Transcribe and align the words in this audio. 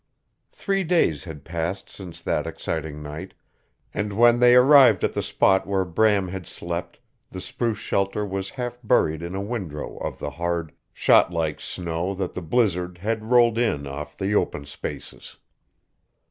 Three 0.51 0.83
days 0.83 1.25
had 1.25 1.45
passed 1.45 1.87
since 1.91 2.23
that 2.23 2.47
exciting 2.47 3.03
night, 3.03 3.35
and 3.93 4.13
when 4.13 4.39
they 4.39 4.55
arrived 4.55 5.03
at 5.03 5.13
the 5.13 5.21
spot 5.21 5.67
where 5.67 5.85
Bram 5.85 6.29
had 6.29 6.47
slept 6.47 6.97
the 7.29 7.39
spruce 7.39 7.77
shelter 7.77 8.25
was 8.25 8.49
half 8.49 8.79
buried 8.83 9.21
in 9.21 9.35
a 9.35 9.41
windrow 9.41 9.99
of 9.99 10.17
the 10.17 10.31
hard, 10.31 10.71
shot 10.91 11.29
like 11.31 11.61
snow 11.61 12.15
that 12.15 12.33
the 12.33 12.41
blizzard 12.41 12.97
had 12.97 13.25
rolled 13.29 13.59
in 13.59 13.85
off 13.85 14.17
the 14.17 14.33
open 14.33 14.65
spaces. 14.65 15.37